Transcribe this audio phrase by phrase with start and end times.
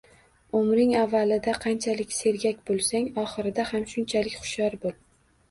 [0.59, 4.99] Umring avvalida qanchalik sergak bo‘lsang, oxirida ham shunchalik hushyor bo‘l.